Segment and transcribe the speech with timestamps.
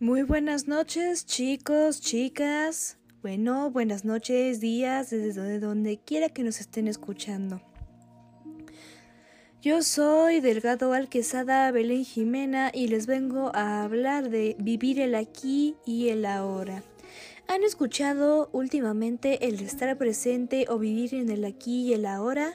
[0.00, 2.98] Muy buenas noches, chicos, chicas.
[3.22, 7.62] Bueno, buenas noches, días, desde donde, donde quiera que nos estén escuchando.
[9.62, 15.76] Yo soy Delgado Alquesada Belén Jimena y les vengo a hablar de vivir el aquí
[15.86, 16.82] y el ahora.
[17.46, 22.54] ¿Han escuchado últimamente el estar presente o vivir en el aquí y el ahora?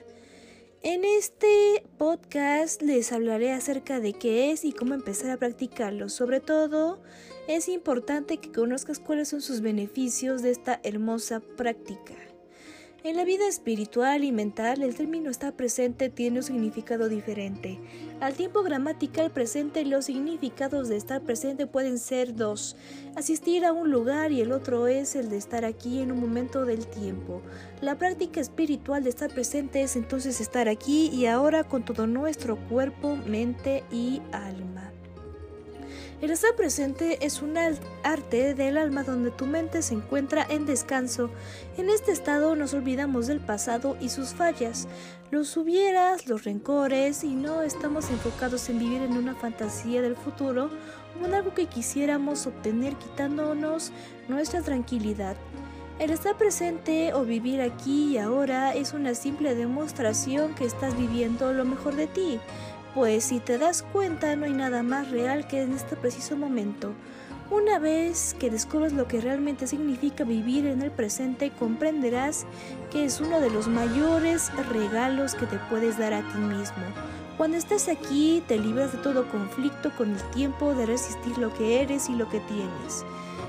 [0.82, 6.08] En este podcast les hablaré acerca de qué es y cómo empezar a practicarlo.
[6.08, 7.02] Sobre todo,
[7.50, 12.16] es importante que conozcas cuáles son sus beneficios de esta hermosa práctica.
[13.02, 17.80] En la vida espiritual y mental, el término estar presente tiene un significado diferente.
[18.20, 22.76] Al tiempo gramatical presente, los significados de estar presente pueden ser dos.
[23.16, 26.66] Asistir a un lugar y el otro es el de estar aquí en un momento
[26.66, 27.42] del tiempo.
[27.80, 32.58] La práctica espiritual de estar presente es entonces estar aquí y ahora con todo nuestro
[32.68, 34.92] cuerpo, mente y alma.
[36.22, 37.56] El estar presente es un
[38.04, 41.30] arte del alma donde tu mente se encuentra en descanso.
[41.78, 44.90] En este estado nos olvidamos del pasado y sus fallas,
[45.32, 50.70] los hubieras, los rencores y no estamos enfocados en vivir en una fantasía del futuro
[51.22, 53.94] o en algo que quisiéramos obtener quitándonos
[54.28, 55.38] nuestra tranquilidad.
[56.00, 61.54] El estar presente o vivir aquí y ahora es una simple demostración que estás viviendo
[61.54, 62.40] lo mejor de ti
[62.96, 66.94] pues si te das cuenta no hay nada más real que en este preciso momento.
[67.52, 72.46] Una vez que descubras lo que realmente significa vivir en el presente, comprenderás
[72.92, 76.84] que es uno de los mayores regalos que te puedes dar a ti mismo.
[77.38, 81.82] Cuando estás aquí, te libras de todo conflicto con el tiempo de resistir lo que
[81.82, 83.04] eres y lo que tienes.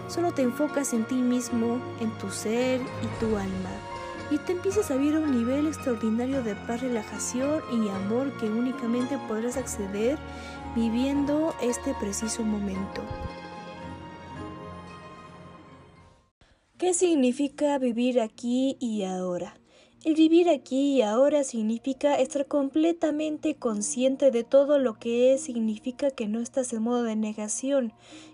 [0.08, 3.89] Solo te enfocas en ti mismo, en tu ser y tu alma
[4.31, 8.48] y te empiezas a vivir a un nivel extraordinario de paz, relajación y amor que
[8.48, 10.19] únicamente podrás acceder
[10.75, 13.03] viviendo este preciso momento.
[16.78, 19.59] ¿Qué significa vivir aquí y ahora?
[20.02, 26.11] El vivir aquí y ahora significa estar completamente consciente de todo lo que es, significa
[26.11, 27.92] que no estás en modo de negación,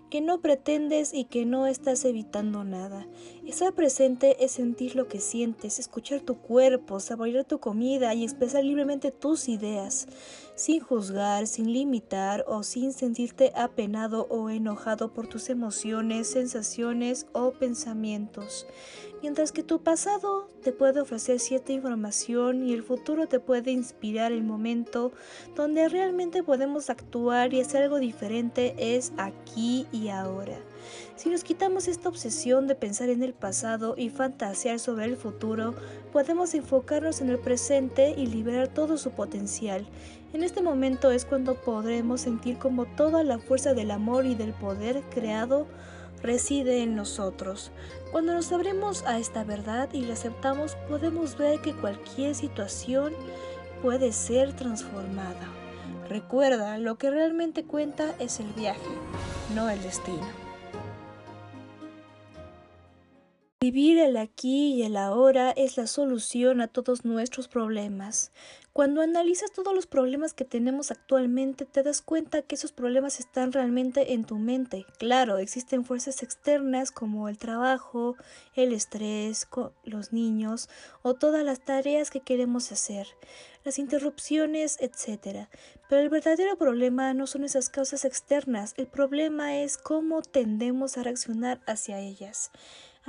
[0.09, 3.05] que no pretendes y que no estás evitando nada.
[3.45, 8.63] Estar presente es sentir lo que sientes, escuchar tu cuerpo, saborear tu comida y expresar
[8.63, 10.07] libremente tus ideas,
[10.57, 17.51] sin juzgar, sin limitar o sin sentirte apenado o enojado por tus emociones, sensaciones o
[17.51, 18.65] pensamientos.
[19.21, 24.31] Mientras que tu pasado te puede ofrecer cierta información y el futuro te puede inspirar
[24.31, 25.11] el momento
[25.55, 30.57] donde realmente podemos actuar y hacer algo diferente es aquí y ahora.
[31.15, 35.73] Si nos quitamos esta obsesión de pensar en el pasado y fantasear sobre el futuro,
[36.13, 39.85] podemos enfocarnos en el presente y liberar todo su potencial.
[40.33, 44.53] En este momento es cuando podremos sentir como toda la fuerza del amor y del
[44.53, 45.67] poder creado
[46.21, 47.71] reside en nosotros.
[48.11, 53.13] Cuando nos abrimos a esta verdad y la aceptamos, podemos ver que cualquier situación
[53.81, 55.47] puede ser transformada.
[56.09, 58.81] Recuerda, lo que realmente cuenta es el viaje,
[59.55, 60.47] no el destino.
[63.59, 68.31] Vivir el aquí y el ahora es la solución a todos nuestros problemas.
[68.77, 73.51] Cuando analizas todos los problemas que tenemos actualmente, te das cuenta que esos problemas están
[73.51, 74.85] realmente en tu mente.
[74.99, 78.17] Claro, existen fuerzas externas como el trabajo,
[78.53, 79.47] el estrés,
[79.83, 80.69] los niños
[81.01, 83.07] o todas las tareas que queremos hacer,
[83.63, 85.47] las interrupciones, etc.
[85.89, 91.03] Pero el verdadero problema no son esas causas externas, el problema es cómo tendemos a
[91.03, 92.51] reaccionar hacia ellas.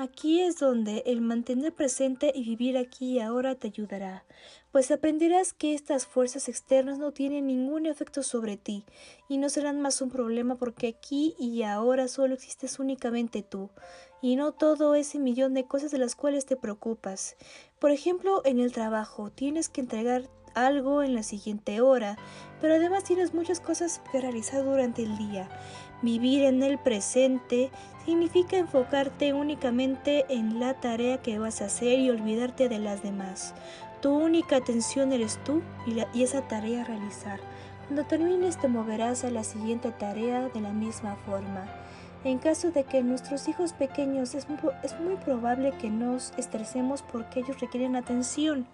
[0.00, 4.25] Aquí es donde el mantener presente y vivir aquí y ahora te ayudará,
[4.70, 8.84] pues aprenderás que estas fuerzas externas no tienen ningún efecto sobre ti
[9.28, 13.70] y no serán más un problema porque aquí y ahora solo existes únicamente tú
[14.22, 17.34] y no todo ese millón de cosas de las cuales te preocupas.
[17.80, 22.16] Por ejemplo, en el trabajo tienes que entregar algo en la siguiente hora,
[22.60, 25.48] pero además tienes muchas cosas que realizar durante el día.
[26.00, 27.70] Vivir en el presente
[28.04, 33.54] significa enfocarte únicamente en la tarea que vas a hacer y olvidarte de las demás.
[34.00, 37.41] Tu única atención eres tú y, esa tarea a realizar.
[37.86, 41.66] Cuando termines te moverás a la siguiente tarea de la misma forma.
[42.22, 47.60] En caso de que nuestros hijos pequeños es muy probable que nos estresemos porque ellos
[47.60, 48.68] requieren atención,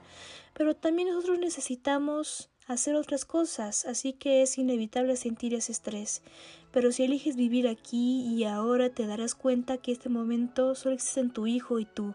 [0.52, 6.22] pero también nosotros necesitamos hacer otras cosas, así que es inevitable sentir ese estrés.
[6.74, 11.20] Pero si eliges vivir aquí y ahora te darás cuenta que este momento solo existe
[11.20, 12.14] en tu hijo y tú.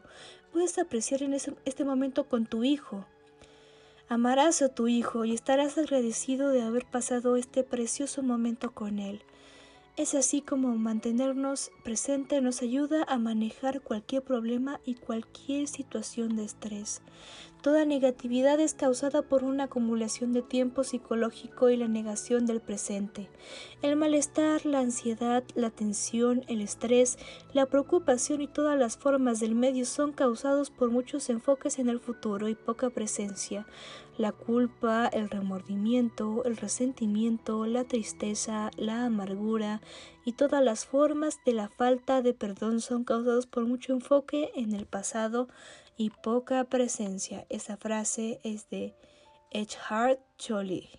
[0.51, 3.05] Puedes apreciar en este momento con tu hijo.
[4.09, 9.21] Amarás a tu hijo y estarás agradecido de haber pasado este precioso momento con él.
[9.99, 16.45] Es así como mantenernos presente nos ayuda a manejar cualquier problema y cualquier situación de
[16.45, 17.01] estrés.
[17.61, 23.27] Toda negatividad es causada por una acumulación de tiempo psicológico y la negación del presente.
[23.81, 27.17] El malestar, la ansiedad, la tensión, el estrés,
[27.51, 31.99] la preocupación y todas las formas del medio son causados por muchos enfoques en el
[31.99, 33.67] futuro y poca presencia.
[34.19, 39.79] La culpa, el remordimiento, el resentimiento, la tristeza, la amargura
[40.25, 44.73] y todas las formas de la falta de perdón son causados por mucho enfoque en
[44.73, 45.47] el pasado
[45.95, 47.45] y poca presencia.
[47.47, 48.93] Esa frase es de
[49.51, 50.89] Eckhart Tolle.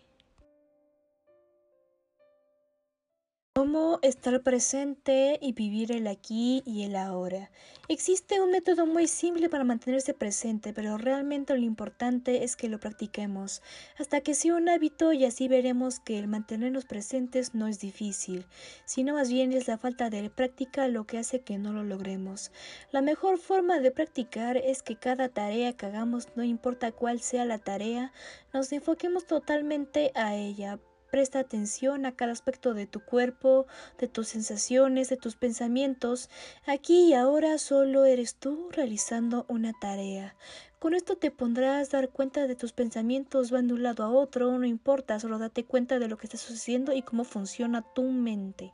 [3.61, 7.51] Cómo estar presente y vivir el aquí y el ahora.
[7.89, 12.81] Existe un método muy simple para mantenerse presente, pero realmente lo importante es que lo
[12.81, 13.61] practiquemos,
[13.99, 18.47] hasta que sea un hábito y así veremos que el mantenernos presentes no es difícil,
[18.87, 22.53] sino más bien es la falta de práctica lo que hace que no lo logremos.
[22.93, 27.45] La mejor forma de practicar es que cada tarea que hagamos, no importa cuál sea
[27.45, 28.11] la tarea,
[28.55, 30.79] nos enfoquemos totalmente a ella,
[31.11, 33.67] Presta atención a cada aspecto de tu cuerpo,
[33.99, 36.31] de tus sensaciones, de tus pensamientos.
[36.67, 40.37] Aquí y ahora solo eres tú realizando una tarea.
[40.79, 44.11] Con esto te pondrás a dar cuenta de tus pensamientos van de un lado a
[44.11, 48.05] otro, no importa, solo date cuenta de lo que está sucediendo y cómo funciona tu
[48.05, 48.73] mente.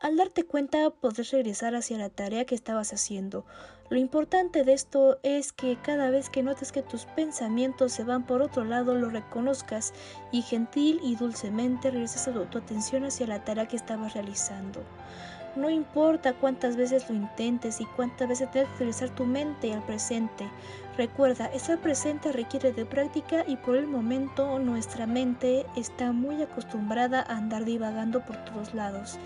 [0.00, 3.44] Al darte cuenta podrás regresar hacia la tarea que estabas haciendo.
[3.90, 8.26] Lo importante de esto es que cada vez que notes que tus pensamientos se van
[8.26, 9.94] por otro lado, lo reconozcas
[10.30, 14.82] y gentil y dulcemente regreses tu, atención hacia la tarea que estabas realizando.
[15.56, 19.82] No importa cuántas veces lo intentes y cuántas veces tengas que regresar tu mente al
[19.82, 20.46] presente.
[20.98, 27.22] Recuerda, estar presente requiere de práctica y por el momento nuestra mente está muy acostumbrada
[27.22, 29.18] a andar divagando por todos lados.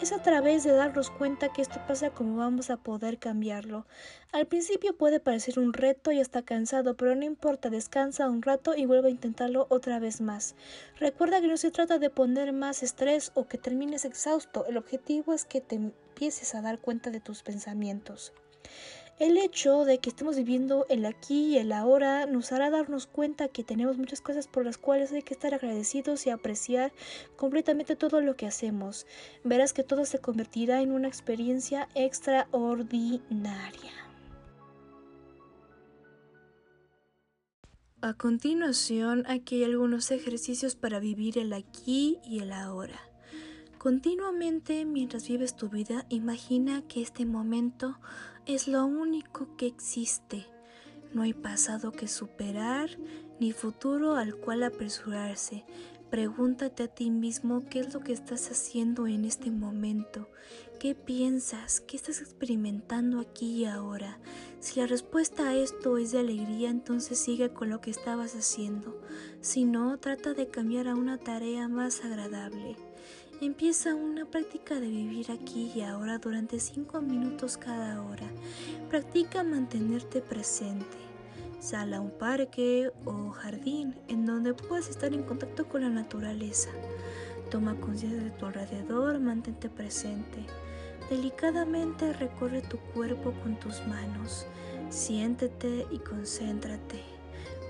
[0.00, 3.84] Es a través de darnos cuenta que esto pasa como vamos a poder cambiarlo.
[4.32, 8.74] Al principio puede parecer un reto y hasta cansado, pero no importa, descansa un rato
[8.74, 10.54] y vuelve a intentarlo otra vez más.
[10.98, 15.34] Recuerda que no se trata de poner más estrés o que termines exhausto, el objetivo
[15.34, 18.32] es que te empieces a dar cuenta de tus pensamientos.
[19.20, 23.48] El hecho de que estemos viviendo el aquí y el ahora nos hará darnos cuenta
[23.48, 26.90] que tenemos muchas cosas por las cuales hay que estar agradecidos y apreciar
[27.36, 29.06] completamente todo lo que hacemos.
[29.44, 33.92] Verás que todo se convertirá en una experiencia extraordinaria.
[38.00, 43.09] A continuación, aquí hay algunos ejercicios para vivir el aquí y el ahora.
[43.80, 47.98] Continuamente, mientras vives tu vida, imagina que este momento
[48.44, 50.44] es lo único que existe.
[51.14, 52.90] No hay pasado que superar,
[53.40, 55.64] ni futuro al cual apresurarse.
[56.10, 60.28] Pregúntate a ti mismo qué es lo que estás haciendo en este momento,
[60.78, 64.18] qué piensas, qué estás experimentando aquí y ahora.
[64.58, 69.00] Si la respuesta a esto es de alegría, entonces sigue con lo que estabas haciendo.
[69.40, 72.76] Si no, trata de cambiar a una tarea más agradable.
[73.42, 78.26] Empieza una práctica de vivir aquí y ahora durante 5 minutos cada hora.
[78.90, 80.98] Practica mantenerte presente.
[81.58, 86.68] Sal a un parque o jardín en donde puedas estar en contacto con la naturaleza.
[87.50, 90.44] Toma conciencia de tu alrededor, mantente presente.
[91.08, 94.46] Delicadamente recorre tu cuerpo con tus manos.
[94.90, 97.00] Siéntete y concéntrate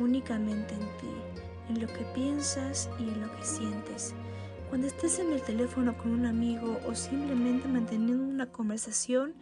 [0.00, 4.14] únicamente en ti, en lo que piensas y en lo que sientes.
[4.70, 9.34] Cuando estés en el teléfono con un amigo o simplemente manteniendo una conversación,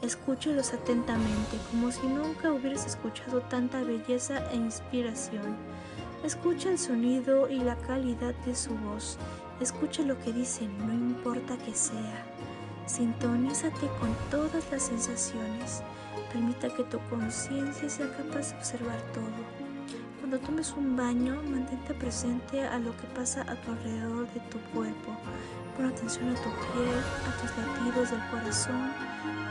[0.00, 5.56] escúchalos atentamente, como si nunca hubieras escuchado tanta belleza e inspiración.
[6.22, 9.18] Escucha el sonido y la calidad de su voz.
[9.60, 12.24] Escucha lo que dicen, no importa que sea.
[12.86, 15.82] Sintonízate con todas las sensaciones.
[16.32, 19.55] Permita que tu conciencia sea capaz de observar todo.
[20.28, 24.58] Cuando tomes un baño, mantente presente a lo que pasa a tu alrededor de tu
[24.74, 25.16] cuerpo.
[25.76, 28.90] Pon atención a tu piel, a tus latidos del corazón,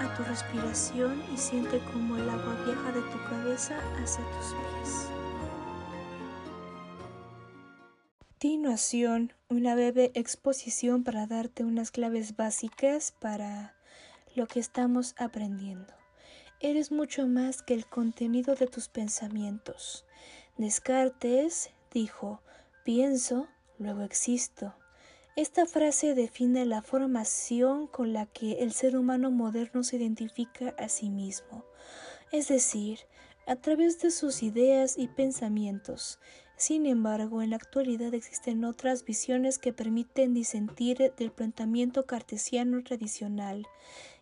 [0.02, 5.08] a tu respiración y siente como el agua viaja de tu cabeza hacia tus pies.
[8.32, 13.76] Continuación, una breve exposición para darte unas claves básicas para
[14.36, 15.94] lo que estamos aprendiendo.
[16.60, 20.05] Eres mucho más que el contenido de tus pensamientos.
[20.58, 22.40] Descartes dijo,
[22.86, 24.74] pienso, luego existo.
[25.36, 30.88] Esta frase define la formación con la que el ser humano moderno se identifica a
[30.88, 31.66] sí mismo,
[32.32, 33.00] es decir,
[33.46, 36.20] a través de sus ideas y pensamientos.
[36.56, 43.68] Sin embargo, en la actualidad existen otras visiones que permiten disentir del planteamiento cartesiano tradicional,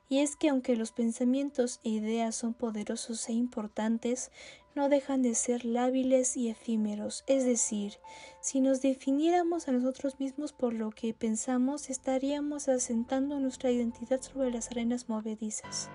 [0.10, 4.32] y es que aunque los pensamientos e ideas son poderosos e importantes,
[4.76, 8.00] no dejan de ser lábiles y efímeros, es decir,
[8.42, 14.52] si nos definiéramos a nosotros mismos por lo que pensamos, estaríamos asentando nuestra identidad sobre
[14.52, 15.90] las arenas movedizas.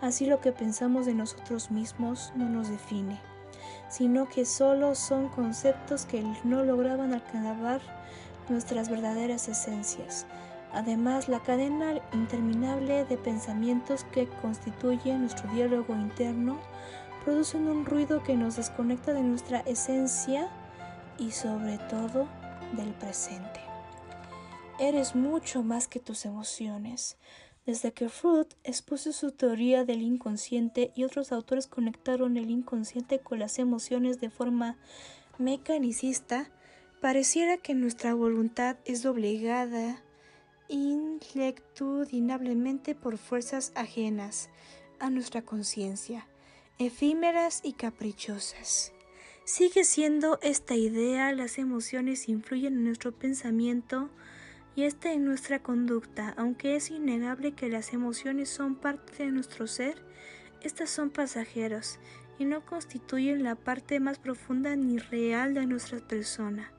[0.00, 3.20] Así lo que pensamos de nosotros mismos no nos define
[3.88, 7.80] sino que solo son conceptos que no lograban alcanzar
[8.48, 10.26] nuestras verdaderas esencias.
[10.72, 16.58] Además, la cadena interminable de pensamientos que constituye nuestro diálogo interno
[17.26, 20.48] producen un ruido que nos desconecta de nuestra esencia
[21.18, 22.28] y sobre todo
[22.76, 23.60] del presente.
[24.78, 27.16] Eres mucho más que tus emociones.
[27.66, 33.40] Desde que Freud expuso su teoría del inconsciente y otros autores conectaron el inconsciente con
[33.40, 34.76] las emociones de forma
[35.36, 36.48] mecanicista,
[37.00, 40.00] pareciera que nuestra voluntad es doblegada
[40.68, 44.48] inlectudinablemente por fuerzas ajenas
[45.00, 46.28] a nuestra conciencia,
[46.78, 48.92] efímeras y caprichosas.
[49.44, 54.10] Sigue siendo esta idea, las emociones influyen en nuestro pensamiento,
[54.74, 59.66] y esta en nuestra conducta, aunque es innegable que las emociones son parte de nuestro
[59.66, 60.04] ser,
[60.62, 61.98] estas son pasajeros
[62.38, 66.72] y no constituyen la parte más profunda ni real de nuestra persona.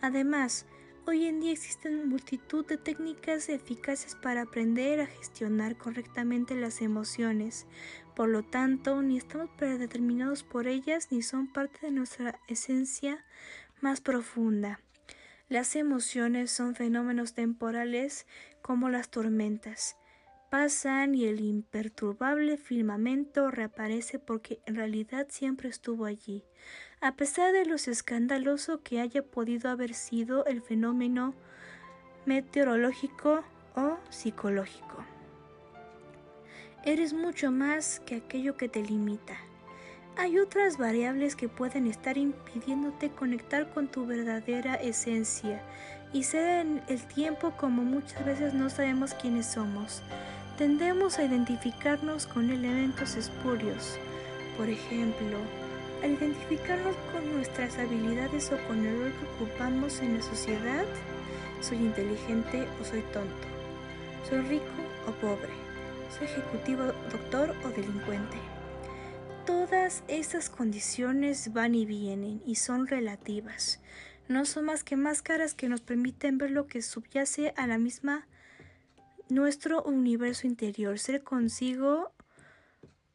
[0.00, 0.64] Además,
[1.06, 7.66] hoy en día existen multitud de técnicas eficaces para aprender a gestionar correctamente las emociones.
[8.14, 13.24] Por lo tanto, ni estamos predeterminados por ellas ni son parte de nuestra esencia
[13.80, 14.80] más profunda.
[15.48, 18.26] Las emociones son fenómenos temporales
[18.62, 19.96] como las tormentas.
[20.50, 26.44] Pasan y el imperturbable firmamento reaparece porque en realidad siempre estuvo allí,
[27.00, 31.34] a pesar de lo escandaloso que haya podido haber sido el fenómeno
[32.26, 35.11] meteorológico o psicológico.
[36.84, 39.36] Eres mucho más que aquello que te limita.
[40.16, 45.62] Hay otras variables que pueden estar impidiéndote conectar con tu verdadera esencia
[46.12, 50.02] y ser en el tiempo como muchas veces no sabemos quiénes somos.
[50.58, 53.96] Tendemos a identificarnos con elementos espurios.
[54.56, 55.38] Por ejemplo,
[56.02, 60.84] al identificarnos con nuestras habilidades o con el rol que ocupamos en la sociedad,
[61.60, 63.46] soy inteligente o soy tonto,
[64.28, 64.64] soy rico
[65.06, 65.61] o pobre,
[66.20, 68.36] ejecutivo, doctor o delincuente.
[69.46, 73.80] Todas estas condiciones van y vienen y son relativas.
[74.28, 78.26] No son más que máscaras que nos permiten ver lo que subyace a la misma
[79.28, 80.98] nuestro universo interior.
[80.98, 82.12] Ser consigo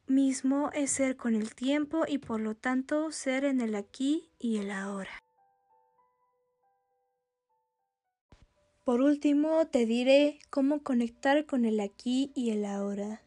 [0.06, 4.58] mismo es ser con el tiempo y por lo tanto ser en el aquí y
[4.58, 5.10] el ahora.
[8.88, 13.20] Por último, te diré cómo conectar con el aquí y el ahora.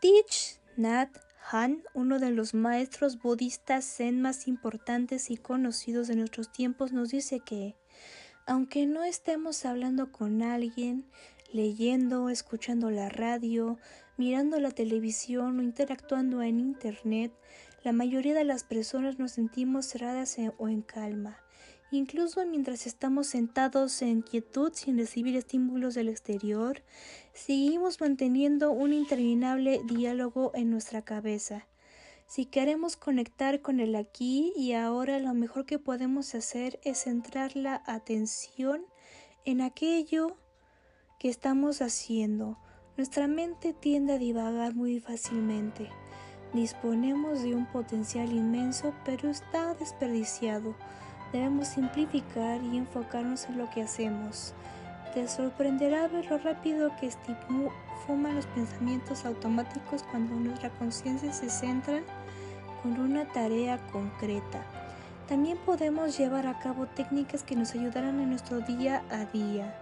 [0.00, 1.14] Teach Nat
[1.52, 7.10] Han, uno de los maestros budistas zen más importantes y conocidos de nuestros tiempos, nos
[7.10, 7.76] dice que,
[8.46, 11.04] aunque no estemos hablando con alguien,
[11.52, 13.78] leyendo, escuchando la radio,
[14.16, 17.34] mirando la televisión o interactuando en Internet,
[17.84, 21.36] la mayoría de las personas nos sentimos cerradas o en calma.
[21.92, 26.82] Incluso mientras estamos sentados en quietud sin recibir estímulos del exterior,
[27.32, 31.68] seguimos manteniendo un interminable diálogo en nuestra cabeza.
[32.26, 37.54] Si queremos conectar con el aquí y ahora, lo mejor que podemos hacer es centrar
[37.54, 38.84] la atención
[39.44, 40.36] en aquello
[41.20, 42.58] que estamos haciendo.
[42.96, 45.88] Nuestra mente tiende a divagar muy fácilmente.
[46.52, 50.74] Disponemos de un potencial inmenso, pero está desperdiciado.
[51.32, 54.54] Debemos simplificar y enfocarnos en lo que hacemos.
[55.14, 57.10] Te sorprenderá ver lo rápido que
[58.06, 62.02] fuman los pensamientos automáticos cuando nuestra conciencia se centra
[62.82, 64.64] con una tarea concreta.
[65.28, 69.74] También podemos llevar a cabo técnicas que nos ayudarán en nuestro día a día.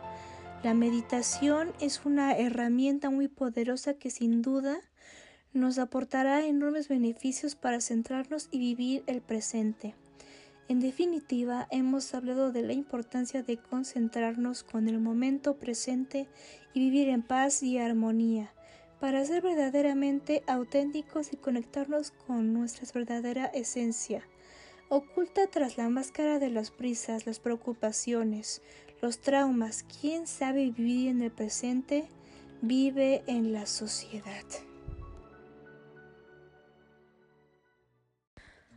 [0.62, 4.78] La meditación es una herramienta muy poderosa que sin duda
[5.52, 9.94] nos aportará enormes beneficios para centrarnos y vivir el presente.
[10.66, 16.26] En definitiva, hemos hablado de la importancia de concentrarnos con el momento presente
[16.72, 18.54] y vivir en paz y armonía,
[18.98, 24.26] para ser verdaderamente auténticos y conectarnos con nuestra verdadera esencia,
[24.88, 28.62] oculta tras la máscara de las prisas, las preocupaciones,
[29.02, 29.84] los traumas.
[30.00, 32.08] ¿Quién sabe vivir en el presente?
[32.62, 34.46] Vive en la sociedad.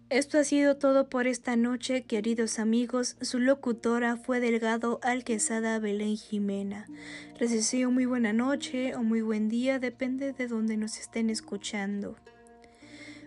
[0.10, 3.18] Esto ha sido todo por esta noche, queridos amigos.
[3.20, 6.86] Su locutora fue Delgado Alquesada Belén Jimena.
[7.42, 12.16] Les deseo muy buena noche o muy buen día, depende de donde nos estén escuchando.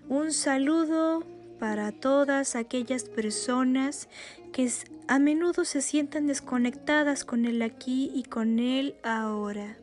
[0.08, 1.22] Un saludo
[1.58, 4.08] para todas aquellas personas
[4.50, 4.72] que
[5.06, 9.76] a menudo se sientan desconectadas con el aquí y con el ahora.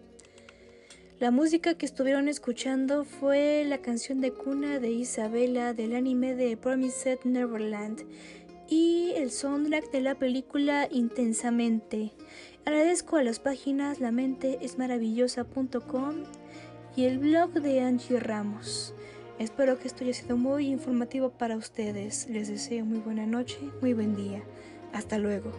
[1.19, 6.55] La música que estuvieron escuchando fue la canción de cuna de Isabela del anime de
[6.57, 8.03] Promised Neverland
[8.69, 12.11] y el soundtrack de la película Intensamente.
[12.65, 14.77] Agradezco a las páginas La Mente es
[16.95, 18.93] y el blog de Angie Ramos.
[19.39, 22.29] Espero que esto haya sido muy informativo para ustedes.
[22.29, 24.43] Les deseo muy buena noche, muy buen día.
[24.93, 25.51] Hasta luego.